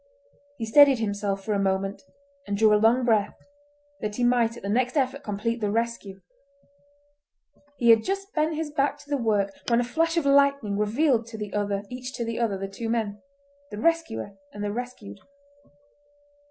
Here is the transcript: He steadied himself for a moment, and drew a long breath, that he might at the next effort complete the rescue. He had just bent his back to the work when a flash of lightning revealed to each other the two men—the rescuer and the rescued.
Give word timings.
He 0.57 0.65
steadied 0.65 0.97
himself 0.97 1.45
for 1.45 1.53
a 1.53 1.59
moment, 1.59 2.01
and 2.47 2.57
drew 2.57 2.73
a 2.73 2.81
long 2.81 3.05
breath, 3.05 3.37
that 3.99 4.15
he 4.15 4.23
might 4.23 4.57
at 4.57 4.63
the 4.63 4.67
next 4.69 4.97
effort 4.97 5.21
complete 5.21 5.61
the 5.61 5.69
rescue. 5.69 6.21
He 7.77 7.91
had 7.91 8.03
just 8.03 8.33
bent 8.33 8.55
his 8.55 8.71
back 8.71 8.97
to 9.01 9.09
the 9.11 9.17
work 9.17 9.51
when 9.69 9.79
a 9.79 9.83
flash 9.83 10.17
of 10.17 10.25
lightning 10.25 10.75
revealed 10.75 11.27
to 11.27 11.45
each 11.91 12.19
other 12.19 12.57
the 12.57 12.67
two 12.67 12.89
men—the 12.89 13.77
rescuer 13.77 14.31
and 14.51 14.63
the 14.63 14.71
rescued. 14.73 15.19